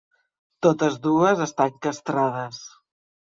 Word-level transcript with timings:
Totes 0.67 0.95
dues 1.03 1.43
estan 1.45 1.75
castrades. 1.87 2.63